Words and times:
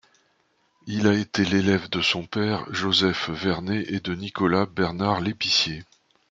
Il 0.87 1.05
a 1.05 1.13
été 1.13 1.45
l’élève 1.45 1.87
de 1.91 2.01
son 2.01 2.25
père, 2.25 2.65
Joseph 2.73 3.29
Vernet, 3.29 3.85
et 3.87 3.99
de 3.99 4.15
Nicolas-Bernard 4.15 5.21
Lépicié. 5.21 5.83